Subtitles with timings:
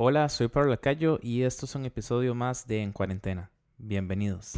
[0.00, 3.50] Hola, soy Pablo Lacayo y esto es un episodio más de En Cuarentena.
[3.78, 4.52] Bienvenidos.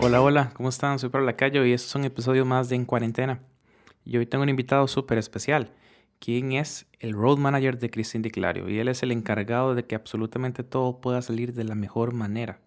[0.00, 0.98] Hola, hola, ¿cómo están?
[0.98, 3.38] Soy Pablo Lacayo y esto es un episodio más de En Cuarentena.
[4.04, 5.70] Y hoy tengo un invitado súper especial,
[6.18, 9.94] quien es el Road Manager de Cristín Clario y él es el encargado de que
[9.94, 12.58] absolutamente todo pueda salir de la mejor manera.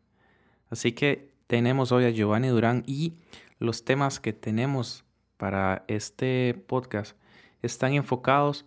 [0.70, 3.14] Así que tenemos hoy a Giovanni Durán y
[3.60, 5.06] los temas que tenemos
[5.38, 7.16] para este podcast
[7.62, 8.66] están enfocados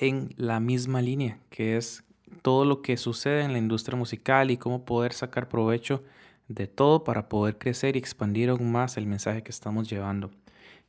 [0.00, 2.04] en la misma línea, que es
[2.42, 6.02] todo lo que sucede en la industria musical y cómo poder sacar provecho
[6.48, 10.30] de todo para poder crecer y expandir aún más el mensaje que estamos llevando.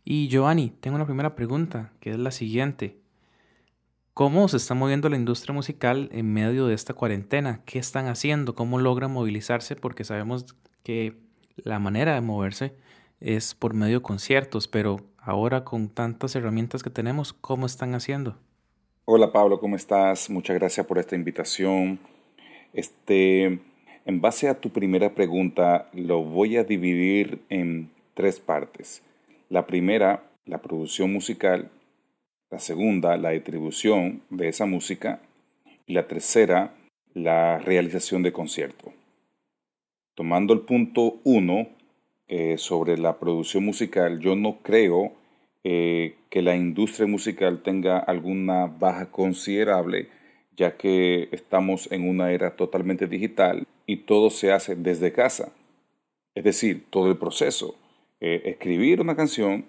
[0.04, 2.98] Y Giovanni, tengo una primera pregunta, que es la siguiente.
[4.14, 7.62] ¿Cómo se está moviendo la industria musical en medio de esta cuarentena?
[7.66, 8.54] ¿Qué están haciendo?
[8.54, 9.76] ¿Cómo logran movilizarse?
[9.76, 11.14] Porque sabemos que
[11.56, 12.74] la manera de moverse
[13.20, 18.38] es por medio de conciertos, pero ahora con tantas herramientas que tenemos, ¿cómo están haciendo?
[19.06, 20.30] Hola Pablo, ¿cómo estás?
[20.30, 22.00] Muchas gracias por esta invitación.
[22.74, 23.60] Este,
[24.06, 29.04] en base a tu primera pregunta, lo voy a dividir en tres partes.
[29.50, 31.70] La primera, la producción musical.
[32.50, 35.20] La segunda, la distribución de esa música.
[35.86, 36.74] Y la tercera,
[37.14, 38.94] la realización de concierto.
[40.16, 41.70] Tomando el punto uno
[42.28, 45.14] eh, sobre la producción musical, yo no creo
[45.64, 50.10] eh, que la industria musical tenga alguna baja considerable,
[50.56, 55.52] ya que estamos en una era totalmente digital y todo se hace desde casa.
[56.36, 57.76] Es decir, todo el proceso.
[58.20, 59.66] Eh, escribir una canción,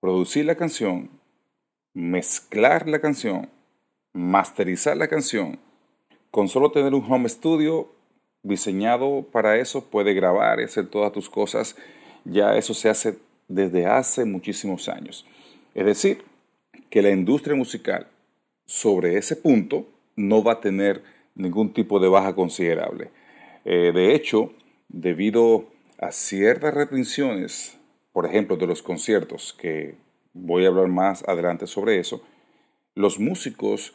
[0.00, 1.10] producir la canción,
[1.94, 3.48] mezclar la canción,
[4.12, 5.58] masterizar la canción,
[6.30, 7.95] con solo tener un home studio
[8.46, 11.76] diseñado para eso, puede grabar y hacer todas tus cosas,
[12.24, 15.26] ya eso se hace desde hace muchísimos años.
[15.74, 16.22] Es decir,
[16.90, 18.06] que la industria musical
[18.64, 21.02] sobre ese punto no va a tener
[21.34, 23.10] ningún tipo de baja considerable.
[23.64, 24.52] Eh, de hecho,
[24.88, 25.66] debido
[25.98, 27.78] a ciertas restricciones,
[28.12, 29.96] por ejemplo, de los conciertos, que
[30.32, 32.22] voy a hablar más adelante sobre eso,
[32.94, 33.94] los músicos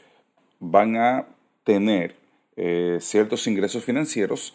[0.59, 1.27] van a
[1.63, 2.20] tener
[2.55, 4.53] eh, ciertos ingresos financieros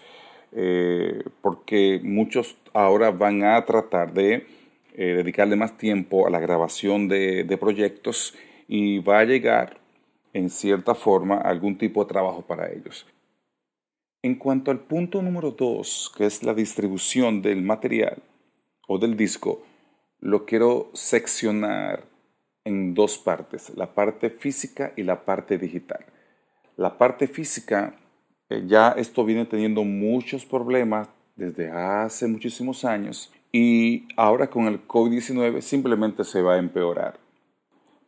[0.53, 4.47] eh, porque muchos ahora van a tratar de
[4.95, 8.35] eh, dedicarle más tiempo a la grabación de, de proyectos
[8.69, 9.79] y va a llegar
[10.33, 13.07] en cierta forma algún tipo de trabajo para ellos.
[14.23, 18.23] En cuanto al punto número dos, que es la distribución del material
[18.89, 19.63] o del disco,
[20.21, 22.05] lo quiero seccionar
[22.65, 26.05] en dos partes, la parte física y la parte digital.
[26.77, 27.95] La parte física,
[28.51, 34.87] eh, ya esto viene teniendo muchos problemas desde hace muchísimos años y ahora con el
[34.87, 37.19] COVID-19 simplemente se va a empeorar.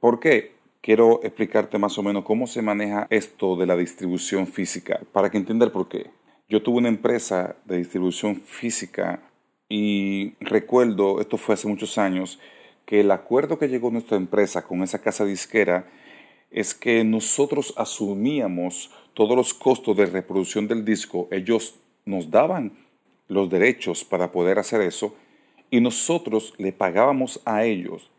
[0.01, 0.53] ¿Por qué?
[0.83, 5.39] Quiero explicarte más o menos cómo se maneja esto de la distribución física para que
[5.39, 6.11] entiendas por qué.
[6.49, 9.23] Yo tuve una empresa de distribución física
[9.69, 12.39] y recuerdo, esto fue hace muchos años,
[12.85, 15.91] que el acuerdo que llegó nuestra empresa con esa casa disquera
[16.51, 22.73] es que nosotros asumíamos todos los costos de reproducción del disco, ellos nos daban
[23.29, 25.15] los derechos para poder hacer eso
[25.71, 28.11] y nosotros le pagábamos a ellos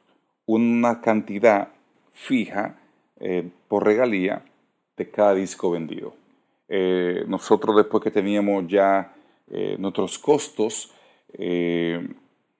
[0.45, 1.69] una cantidad
[2.13, 2.79] fija
[3.19, 4.43] eh, por regalía
[4.97, 6.13] de cada disco vendido.
[6.67, 9.15] Eh, nosotros después que teníamos ya
[9.49, 10.93] eh, nuestros costos,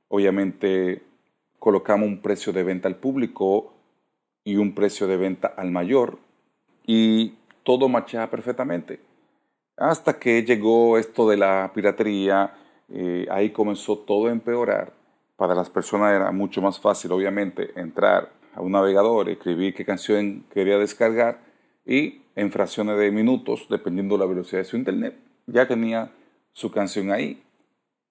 [0.09, 1.01] obviamente
[1.57, 3.73] colocamos un precio de venta al público
[4.43, 6.17] y un precio de venta al mayor
[6.85, 7.33] y
[7.63, 8.99] todo marchaba perfectamente.
[9.77, 12.53] Hasta que llegó esto de la piratería,
[12.89, 14.93] eh, ahí comenzó todo a empeorar.
[15.35, 20.43] Para las personas era mucho más fácil, obviamente, entrar a un navegador, escribir qué canción
[20.51, 21.39] quería descargar
[21.85, 26.11] y en fracciones de minutos, dependiendo de la velocidad de su internet, ya tenía
[26.53, 27.41] su canción ahí.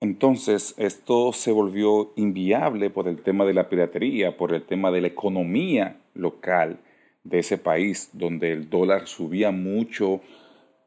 [0.01, 5.01] Entonces, esto se volvió inviable por el tema de la piratería, por el tema de
[5.01, 6.81] la economía local
[7.25, 10.21] de ese país, donde el dólar subía mucho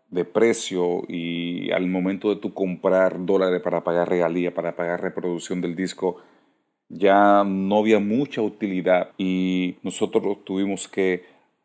[0.09, 5.61] de precio y al momento de tu comprar dólares para pagar regalía, para pagar reproducción
[5.61, 6.17] del disco,
[6.89, 11.23] ya no había mucha utilidad y nosotros tuvimos que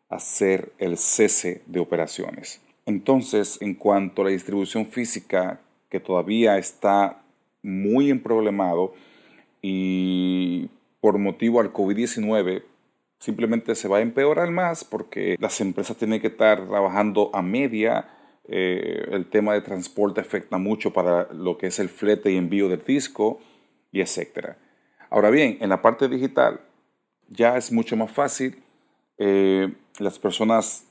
[0.09, 2.63] hacer el cese de operaciones.
[2.87, 5.61] Entonces, en cuanto a la distribución física,
[5.91, 7.23] que todavía está
[7.63, 8.95] muy emproblemado
[9.61, 10.69] y
[11.01, 12.63] por motivo al COVID-19
[13.19, 18.09] simplemente se va a empeorar más porque las empresas tienen que estar trabajando a media,
[18.49, 22.69] eh, el tema de transporte afecta mucho para lo que es el flete y envío
[22.69, 23.41] del disco
[23.91, 24.59] y etcétera.
[25.11, 26.61] Ahora bien, en la parte digital
[27.29, 28.63] ya es mucho más fácil.
[29.19, 30.87] Eh, las personas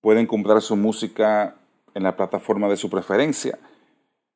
[0.00, 1.56] pueden comprar su música
[1.94, 3.58] en la plataforma de su preferencia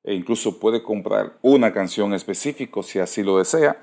[0.02, 3.80] e incluso puede comprar una canción específica si así lo desea.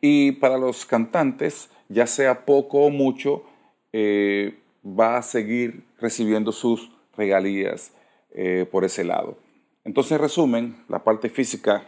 [0.00, 3.44] Y para los cantantes, ya sea poco o mucho,
[3.92, 7.92] eh, va a seguir recibiendo sus regalías
[8.30, 9.36] eh, por ese lado.
[9.84, 11.86] Entonces, en resumen, la parte física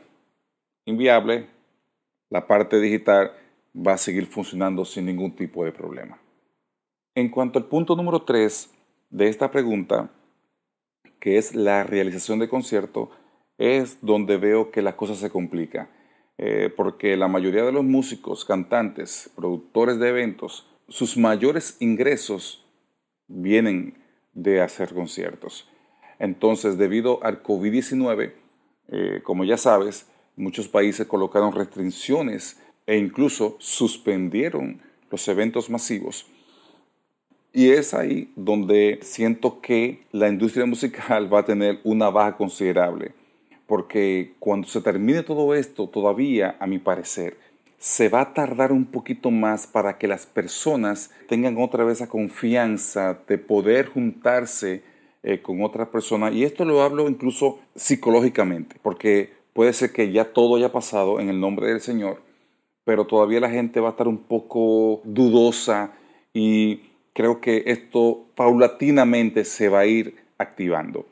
[0.84, 1.48] inviable,
[2.30, 3.32] la parte digital
[3.74, 6.20] va a seguir funcionando sin ningún tipo de problema.
[7.14, 8.70] En cuanto al punto número 3
[9.10, 10.10] de esta pregunta,
[11.20, 13.10] que es la realización de concierto,
[13.58, 15.88] es donde veo que la cosa se complica.
[16.38, 22.66] Eh, porque la mayoría de los músicos, cantantes, productores de eventos, sus mayores ingresos
[23.28, 23.94] vienen
[24.32, 25.68] de hacer conciertos.
[26.18, 28.32] Entonces, debido al COVID-19,
[28.88, 34.80] eh, como ya sabes, muchos países colocaron restricciones e incluso suspendieron
[35.10, 36.26] los eventos masivos.
[37.52, 43.14] Y es ahí donde siento que la industria musical va a tener una baja considerable,
[43.72, 47.38] porque cuando se termine todo esto, todavía, a mi parecer,
[47.78, 52.06] se va a tardar un poquito más para que las personas tengan otra vez esa
[52.10, 54.82] confianza de poder juntarse
[55.22, 56.34] eh, con otras personas.
[56.34, 61.30] Y esto lo hablo incluso psicológicamente, porque puede ser que ya todo haya pasado en
[61.30, 62.20] el nombre del Señor,
[62.84, 65.94] pero todavía la gente va a estar un poco dudosa
[66.34, 71.06] y creo que esto paulatinamente se va a ir activando.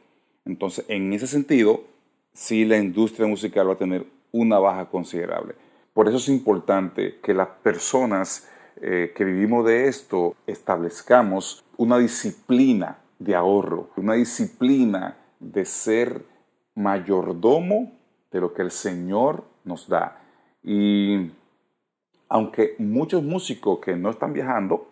[0.45, 1.89] Entonces, en ese sentido,
[2.33, 5.55] sí la industria musical va a tener una baja considerable.
[5.93, 8.49] Por eso es importante que las personas
[8.81, 16.25] eh, que vivimos de esto establezcamos una disciplina de ahorro, una disciplina de ser
[16.75, 17.93] mayordomo
[18.31, 20.23] de lo que el Señor nos da.
[20.63, 21.31] Y
[22.29, 24.89] aunque muchos músicos que no están viajando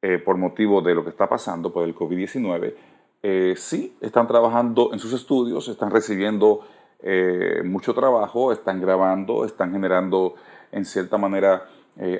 [0.00, 2.74] eh, por motivo de lo que está pasando por el COVID-19,
[3.22, 6.60] eh, sí están trabajando en sus estudios, están recibiendo
[7.00, 10.34] eh, mucho trabajo, están grabando, están generando
[10.70, 11.68] en cierta manera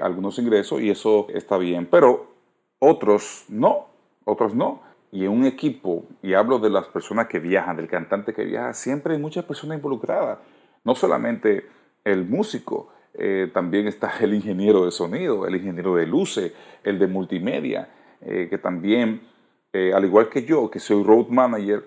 [0.02, 2.26] algunos ingresos y eso está bien, pero
[2.78, 3.86] otros no,
[4.24, 4.82] otros no.
[5.10, 8.74] Y en un equipo, y hablo de las personas que viajan, del cantante que viaja,
[8.74, 10.38] siempre hay muchas personas involucradas,
[10.84, 11.66] no solamente
[12.04, 16.52] el músico, eh, también está el ingeniero de sonido, el ingeniero de luces,
[16.82, 17.90] el de multimedia,
[18.22, 19.20] eh, que también,
[19.72, 21.84] eh, al igual que yo, que soy road manager,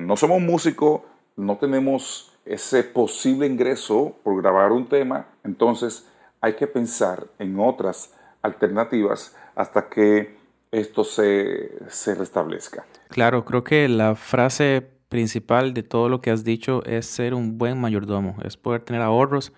[0.00, 1.02] no somos músicos,
[1.36, 6.08] no tenemos ese posible ingreso por grabar un tema, entonces
[6.40, 8.12] hay que pensar en otras
[8.42, 10.36] alternativas hasta que
[10.70, 12.84] esto se, se restablezca.
[13.08, 17.58] Claro, creo que la frase principal de todo lo que has dicho es ser un
[17.58, 19.52] buen mayordomo, es poder tener ahorros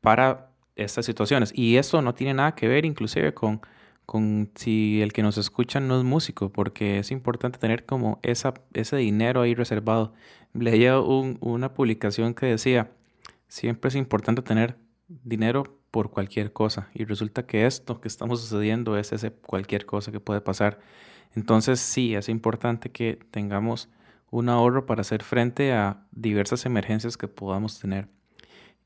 [0.00, 1.52] para estas situaciones.
[1.54, 3.60] Y eso no tiene nada que ver inclusive con,
[4.08, 8.54] con si el que nos escucha no es músico, porque es importante tener como esa,
[8.72, 10.14] ese dinero ahí reservado.
[10.54, 12.90] Leía una publicación que decía,
[13.48, 14.78] siempre es importante tener
[15.08, 16.88] dinero por cualquier cosa.
[16.94, 20.80] Y resulta que esto que estamos sucediendo es ese cualquier cosa que puede pasar.
[21.34, 23.90] Entonces sí, es importante que tengamos
[24.30, 28.08] un ahorro para hacer frente a diversas emergencias que podamos tener.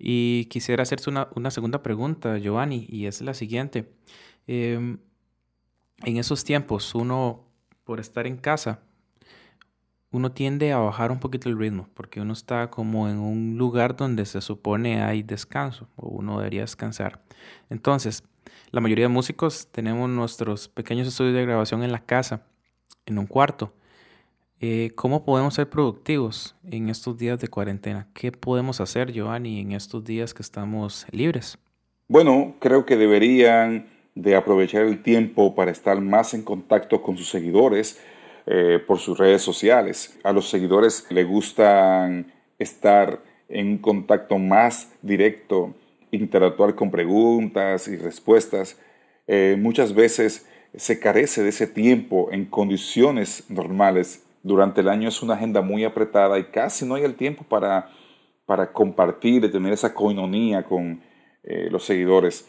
[0.01, 3.89] Y quisiera hacerte una, segunda pregunta, Giovanni, y es la siguiente.
[4.49, 4.99] Em,
[6.05, 7.45] en esos tiempos, uno,
[7.85, 8.81] por estar en casa,
[10.11, 13.97] uno tiende a bajar un poquito el ritmo, porque uno está como en un lugar
[13.97, 17.23] donde se supone hay descanso, o uno debería descansar.
[17.71, 18.23] Entonces,
[18.71, 22.43] la mayoría de músicos tenemos nuestros pequeños estudios de grabación en la casa,
[23.07, 23.75] en un cuarto.
[24.61, 28.09] Eh, ¿Cómo podemos ser productivos en estos días de cuarentena?
[28.15, 31.59] ¿Qué podemos hacer, Giovanni, en estos días que estamos libres?
[32.07, 37.29] Bueno, creo que deberían de aprovechar el tiempo para estar más en contacto con sus
[37.31, 38.01] seguidores
[38.47, 40.19] eh, por sus redes sociales.
[40.25, 45.75] A los seguidores les gustan estar en un contacto más directo,
[46.11, 48.79] interactuar con preguntas y respuestas.
[49.27, 55.23] Eh, muchas veces se carece de ese tiempo en condiciones normales durante el año es
[55.23, 57.91] una agenda muy apretada y casi no hay el tiempo para,
[58.45, 61.01] para compartir, y tener esa coinonía con
[61.45, 62.49] eh, los seguidores.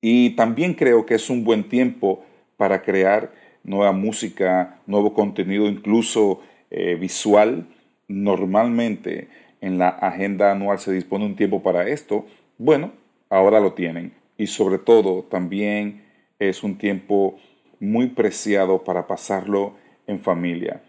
[0.00, 2.24] Y también creo que es un buen tiempo
[2.56, 3.32] para crear
[3.64, 6.40] nueva música, nuevo contenido, incluso
[6.70, 7.66] eh, visual.
[8.08, 9.28] Normalmente
[9.60, 12.26] en la agenda anual se dispone un tiempo para esto.
[12.58, 12.92] Bueno,
[13.28, 14.12] ahora lo tienen.
[14.38, 16.02] Y sobre todo también
[16.38, 17.38] es un tiempo
[17.78, 19.74] muy preciado para pasarlo
[20.06, 20.82] en familia.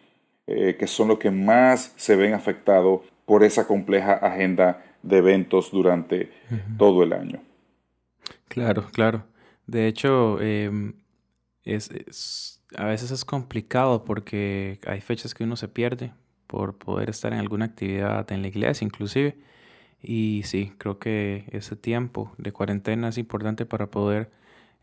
[0.48, 5.72] eh, que son los que más se ven afectados por esa compleja agenda de eventos
[5.72, 6.30] durante
[6.77, 7.39] todo el año.
[8.47, 9.25] Claro, claro.
[9.67, 10.93] De hecho, em,
[11.63, 16.13] es, a veces es complicado porque hay fechas que uno se pierde
[16.47, 19.37] por poder estar en alguna actividad en la iglesia inclusive.
[20.01, 24.31] Y sí, creo que ese tiempo de cuarentena es importante para poder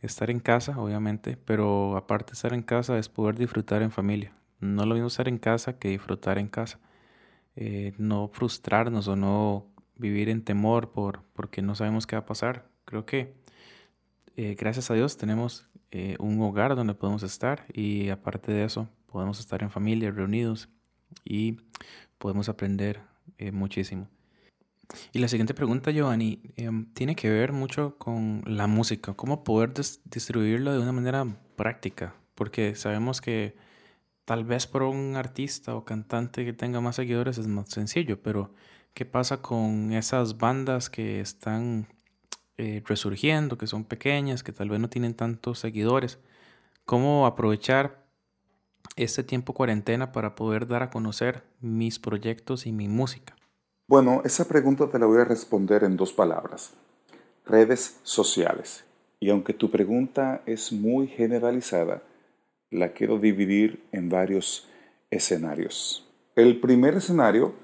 [0.03, 4.33] estar en casa, obviamente, pero aparte de estar en casa es poder disfrutar en familia.
[4.61, 6.81] No lo mismo estar en casa que disfrutar en casa.
[7.57, 9.67] Eh, no frustrarnos o no
[9.97, 12.68] vivir en temor por porque no sabemos qué va a pasar.
[12.89, 13.35] Creo que
[14.37, 18.89] eh, gracias a Dios tenemos eh, un hogar donde podemos estar y aparte de eso
[19.13, 20.71] podemos estar en familia, reunidos
[21.23, 21.59] y
[22.17, 23.03] podemos aprender
[23.53, 24.09] muchísimo.
[25.13, 29.75] Y la siguiente pregunta, Giovanni, em, tiene que ver mucho con la música, cómo poder
[29.75, 31.27] distribuirlo de una manera
[31.57, 33.55] práctica, porque sabemos que
[34.25, 38.55] tal vez por un artista o cantante que tenga más seguidores es más sencillo, pero
[38.95, 41.87] ¿qué pasa con esas bandas que están
[42.59, 46.19] eh, resurgiendo, que son pequeñas, que tal vez no tienen tantos seguidores?
[46.85, 48.05] ¿Cómo aprovechar
[48.97, 53.37] este tiempo cuarentena para poder dar a conocer mis proyectos y mi música?
[53.87, 56.75] Bueno, esa pregunta te la voy a responder en dos palabras.
[57.47, 58.85] Redes sociales.
[59.21, 62.03] Y aunque tu pregunta es muy generalizada,
[62.71, 64.69] la quiero dividir en varios
[65.11, 66.07] escenarios.
[66.37, 67.55] El primer escenario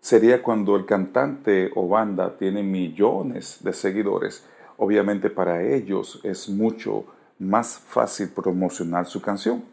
[0.00, 4.46] sería cuando el cantante o banda tiene millones de seguidores.
[4.76, 7.04] Obviamente para ellos es mucho
[7.38, 9.64] más fácil promocionar su canción.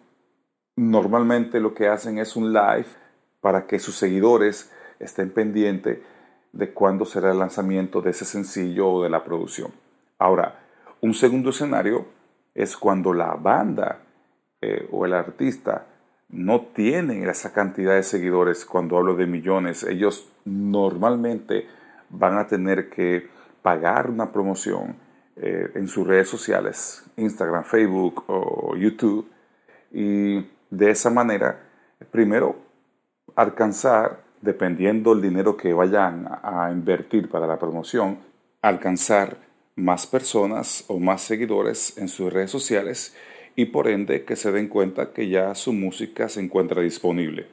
[0.75, 2.87] Normalmente lo que hacen es un live
[3.39, 5.99] para que sus seguidores estén pendientes
[6.51, 9.71] de cuándo será el lanzamiento de ese sencillo o de la producción.
[10.17, 10.59] Ahora,
[11.01, 12.05] un segundo escenario
[12.53, 13.99] es cuando la banda
[14.61, 15.85] eh, o el artista
[16.35, 21.65] no tienen esa cantidad de seguidores, cuando hablo de millones, ellos normalmente
[22.09, 23.29] van a tener que
[23.61, 24.97] pagar una promoción
[25.37, 29.27] eh, en sus redes sociales, Instagram, Facebook o YouTube,
[29.91, 31.57] y de esa manera,
[32.11, 32.57] primero,
[33.35, 38.19] alcanzar dependiendo el dinero que vayan a invertir para la promoción,
[38.61, 39.37] alcanzar
[39.75, 43.15] más personas o más seguidores en sus redes sociales
[43.55, 47.47] y por ende que se den cuenta que ya su música se encuentra disponible.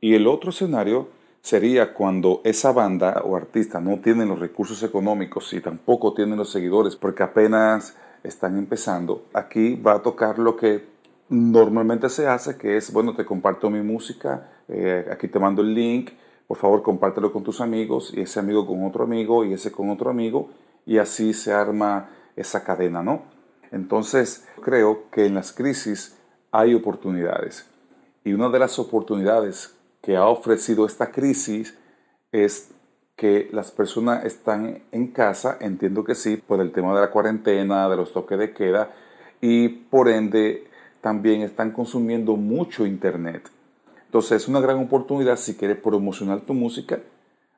[0.00, 1.08] Y el otro escenario
[1.42, 6.50] sería cuando esa banda o artista no tienen los recursos económicos y tampoco tienen los
[6.50, 9.26] seguidores porque apenas están empezando.
[9.34, 10.84] Aquí va a tocar lo que
[11.28, 15.74] normalmente se hace, que es, bueno, te comparto mi música, eh, aquí te mando el
[15.74, 16.10] link,
[16.46, 19.90] por favor compártelo con tus amigos y ese amigo con otro amigo y ese con
[19.90, 20.50] otro amigo
[20.86, 23.22] y así se arma esa cadena, ¿no?
[23.72, 26.16] Entonces creo que en las crisis
[26.52, 27.66] hay oportunidades
[28.22, 31.76] y una de las oportunidades que ha ofrecido esta crisis
[32.30, 32.70] es
[33.16, 37.88] que las personas están en casa, entiendo que sí, por el tema de la cuarentena,
[37.88, 38.92] de los toques de queda
[39.40, 40.64] y por ende
[41.00, 43.48] también están consumiendo mucho internet.
[44.04, 47.00] Entonces es una gran oportunidad si quieres promocionar tu música,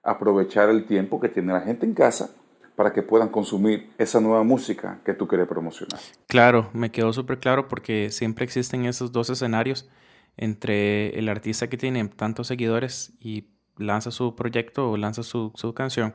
[0.02, 2.30] aprovechar el tiempo que tiene la gente en casa
[2.76, 6.00] para que puedan consumir esa nueva música que tú quieres promocionar.
[6.26, 9.88] Claro, me quedó súper claro porque siempre existen esos dos escenarios
[10.36, 15.74] entre el artista que tiene tantos seguidores y lanza su proyecto o lanza su, su
[15.74, 16.14] canción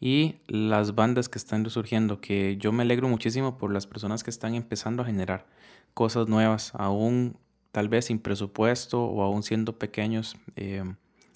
[0.00, 4.30] y las bandas que están resurgiendo, que yo me alegro muchísimo por las personas que
[4.30, 5.46] están empezando a generar
[5.94, 7.36] cosas nuevas, aún
[7.72, 10.84] tal vez sin presupuesto o aún siendo pequeños, eh,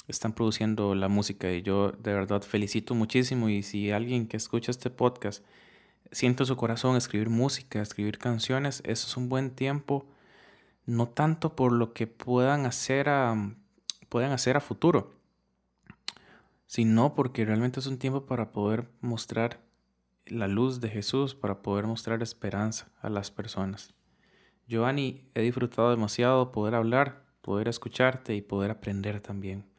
[0.08, 4.70] están produciendo la música y yo de verdad felicito muchísimo y si alguien que escucha
[4.70, 5.44] este podcast
[6.10, 10.06] siente su corazón escribir música, escribir canciones, eso es un buen tiempo,
[10.86, 13.54] no tanto por lo que puedan hacer a,
[14.08, 15.14] puedan hacer a futuro,
[16.66, 19.60] sino porque realmente es un tiempo para poder mostrar
[20.26, 23.94] la luz de Jesús, para poder mostrar esperanza a las personas.
[24.68, 29.71] Giovanni, he disfrutado demasiado poder hablar, poder escucharte y poder aprender también.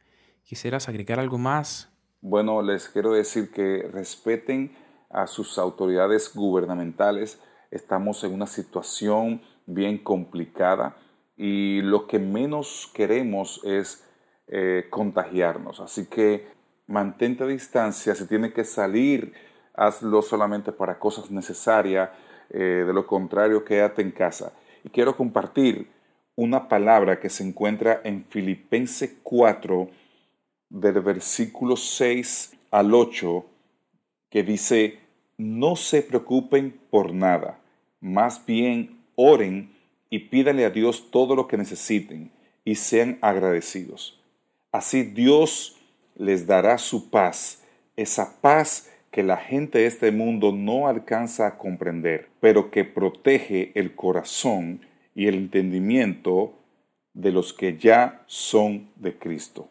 [0.44, 1.90] ¿Quisieras agregar algo más?
[2.20, 4.76] Bueno, les quiero decir que respeten
[5.08, 7.40] a sus autoridades gubernamentales.
[7.70, 10.96] Estamos en una situación bien complicada
[11.36, 14.06] y lo que menos queremos es
[14.48, 15.80] eh, contagiarnos.
[15.80, 16.46] Así que
[16.86, 18.14] mantente a distancia.
[18.14, 19.32] Si tiene que salir,
[19.72, 22.10] hazlo solamente para cosas necesarias.
[22.50, 24.52] Eh, de lo contrario, quédate en casa.
[24.84, 25.90] Y quiero compartir
[26.36, 29.88] una palabra que se encuentra en Filipenses 4,
[30.74, 33.46] del versículo 6 al 8,
[34.28, 34.98] que dice,
[35.38, 37.60] no se preocupen por nada,
[38.00, 39.72] más bien oren
[40.10, 42.30] y pídale a Dios todo lo que necesiten.
[42.66, 44.18] y sean agradecidos.
[44.72, 45.76] Así Dios
[46.16, 47.62] les dará su paz,
[47.94, 53.70] esa paz que la gente de este mundo no alcanza a comprender, pero que protege
[53.74, 54.80] el corazón
[55.14, 56.54] y el entendimiento
[57.12, 59.68] de los que ya son de Cristo.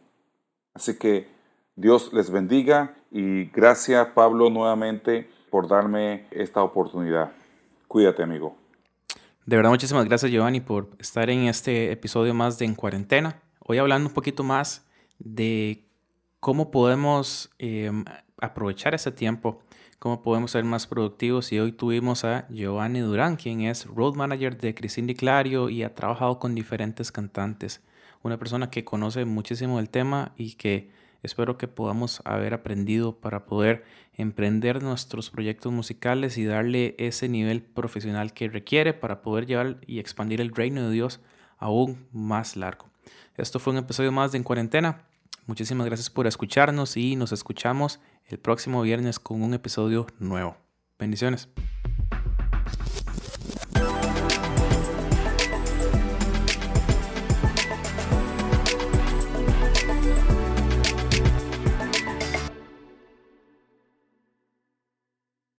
[0.73, 1.27] Así que
[1.75, 7.31] Dios les bendiga y gracias Pablo nuevamente por darme esta oportunidad.
[7.87, 8.57] Cuídate amigo.
[9.45, 13.41] De verdad muchísimas gracias Giovanni por estar en este episodio más de En Cuarentena.
[13.59, 14.87] Hoy hablando un poquito más
[15.19, 15.85] de
[16.39, 18.03] cómo podemos em,
[18.39, 19.61] aprovechar ese tiempo,
[19.99, 21.51] cómo podemos ser más productivos.
[21.51, 25.95] Y hoy tuvimos a Giovanni Durán, quien es Road Manager de Cristina Clario y ha
[25.95, 27.81] trabajado con diferentes cantantes.
[28.23, 30.89] Una persona que conoce muchísimo el tema y que
[31.23, 37.61] espero que podamos haber aprendido para poder emprender nuestros proyectos musicales y darle ese nivel
[37.61, 41.19] profesional que requiere para poder llevar y expandir el reino de Dios
[41.57, 42.89] aún más largo.
[43.35, 45.05] Esto fue un episodio más de En Cuarentena.
[45.45, 50.55] Muchísimas gracias por escucharnos y nos escuchamos el próximo viernes con un episodio nuevo.
[50.97, 51.49] Bendiciones.